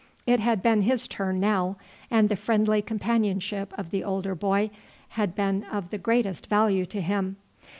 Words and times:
It 0.25 0.39
had 0.39 0.63
been 0.63 0.81
his 0.81 1.07
turn 1.07 1.39
now, 1.39 1.77
and 2.09 2.27
the 2.27 2.35
friendly 2.35 2.81
companionship 2.81 3.71
of 3.77 3.91
the 3.91 4.01
elder 4.01 4.33
boy 4.33 4.71
had 5.09 5.35
been 5.35 5.63
of 5.65 5.91
the 5.91 5.99
greatest 5.99 6.47
value 6.47 6.87
to 6.87 7.01
him. 7.01 7.35